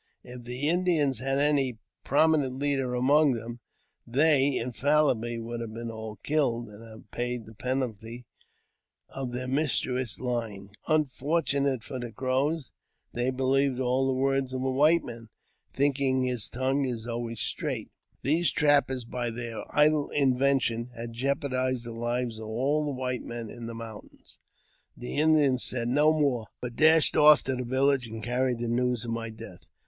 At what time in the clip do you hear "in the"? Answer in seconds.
23.51-23.75